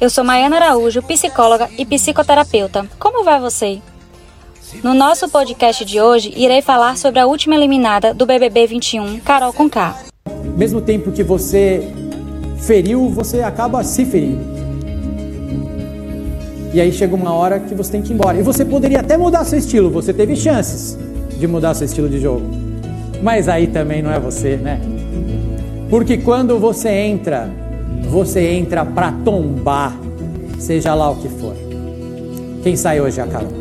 [0.00, 2.84] Eu sou Maiana Araújo, psicóloga e psicoterapeuta.
[2.98, 3.78] Como vai você?
[4.82, 9.52] No nosso podcast de hoje, irei falar sobre a última eliminada do BBB 21, Carol
[9.52, 9.96] Conká.
[10.56, 11.92] Mesmo tempo que você
[12.60, 14.40] feriu, você acaba se ferindo.
[16.74, 18.36] E aí chega uma hora que você tem que ir embora.
[18.36, 20.98] E você poderia até mudar seu estilo, você teve chances
[21.38, 22.46] de mudar seu estilo de jogo.
[23.22, 24.80] Mas aí também não é você, né?
[25.88, 27.48] Porque quando você entra,
[28.02, 29.92] você entra para tombar,
[30.58, 31.54] seja lá o que for.
[32.62, 33.52] Quem sai hoje é a Carol.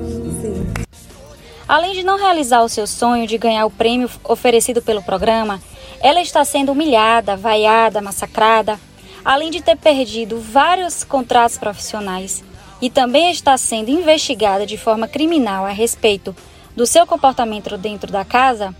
[1.67, 5.59] Além de não realizar o seu sonho de ganhar o prêmio oferecido pelo programa,
[5.99, 8.79] ela está sendo humilhada, vaiada, massacrada,
[9.25, 12.43] além de ter perdido vários contratos profissionais
[12.81, 16.35] e também está sendo investigada de forma criminal a respeito
[16.75, 18.73] do seu comportamento dentro da casa,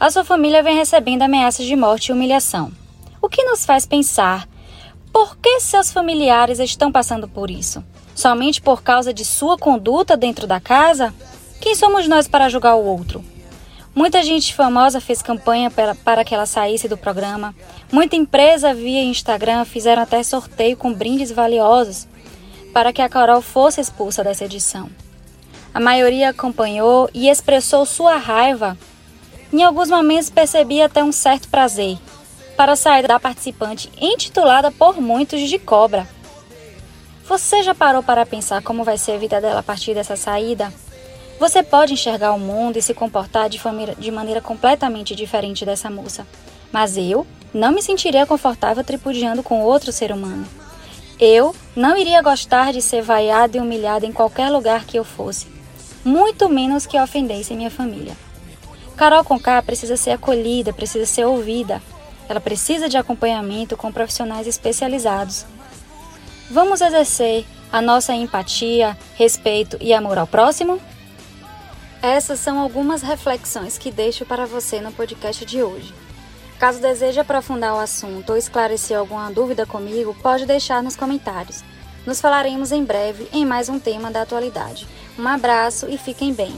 [0.00, 2.72] a sua família vem recebendo ameaças de morte e humilhação.
[3.20, 4.48] O que nos faz pensar
[5.22, 7.84] por que seus familiares estão passando por isso?
[8.12, 11.14] Somente por causa de sua conduta dentro da casa?
[11.60, 13.24] Quem somos nós para julgar o outro?
[13.94, 17.54] Muita gente famosa fez campanha para que ela saísse do programa.
[17.92, 22.08] Muita empresa via Instagram fizeram até sorteio com brindes valiosos
[22.72, 24.90] para que a Carol fosse expulsa dessa edição.
[25.72, 28.76] A maioria acompanhou e expressou sua raiva.
[29.52, 31.96] Em alguns momentos percebi até um certo prazer
[32.56, 36.06] para saída da participante intitulada por muitos de Cobra.
[37.26, 40.72] Você já parou para pensar como vai ser a vida dela a partir dessa saída?
[41.38, 43.60] Você pode enxergar o mundo e se comportar de,
[43.98, 46.26] de maneira completamente diferente dessa moça,
[46.70, 50.46] mas eu não me sentiria confortável tripudiando com outro ser humano.
[51.18, 55.46] Eu não iria gostar de ser vaiada e humilhada em qualquer lugar que eu fosse,
[56.04, 58.16] muito menos que ofendesse minha família.
[58.96, 61.82] Carol Conká precisa ser acolhida, precisa ser ouvida,
[62.28, 65.44] ela precisa de acompanhamento com profissionais especializados.
[66.50, 70.80] Vamos exercer a nossa empatia, respeito e amor ao próximo?
[72.02, 75.94] Essas são algumas reflexões que deixo para você no podcast de hoje.
[76.58, 81.64] Caso deseje aprofundar o assunto ou esclarecer alguma dúvida comigo, pode deixar nos comentários.
[82.04, 84.86] Nos falaremos em breve em mais um tema da atualidade.
[85.18, 86.52] Um abraço e fiquem bem.